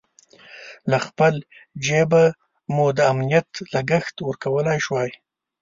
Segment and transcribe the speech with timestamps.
[0.89, 1.33] له خپل
[1.85, 2.23] جېبه
[2.73, 5.11] مو د امنیت لګښت ورکولای شوای.